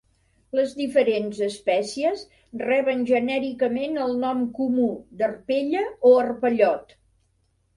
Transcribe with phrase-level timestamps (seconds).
[0.59, 2.23] Les diferents espècies
[2.63, 4.89] reben genèricament el nom comú
[5.21, 6.99] d'arpella o arpellot.